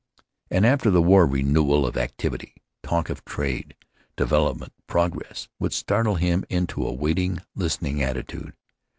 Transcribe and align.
An 0.49 0.65
after 0.65 0.89
the 0.89 0.99
war 0.99 1.27
renewal 1.27 1.85
of 1.85 1.95
activity, 1.95 2.55
talk 2.81 3.11
of 3.11 3.23
trade, 3.23 3.75
development, 4.15 4.73
progress, 4.87 5.47
would 5.59 5.73
startle 5.73 6.15
him 6.15 6.43
into 6.49 6.87
a 6.87 6.91
waiting, 6.91 7.39
listening 7.53 8.01
attitude. 8.01 8.55